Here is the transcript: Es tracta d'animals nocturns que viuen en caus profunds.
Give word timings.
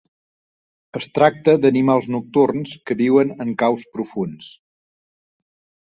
Es 0.99 1.05
tracta 1.17 1.55
d'animals 1.67 2.09
nocturns 2.17 2.73
que 2.89 2.99
viuen 3.05 3.37
en 3.47 3.55
caus 3.65 3.87
profunds. 3.95 4.53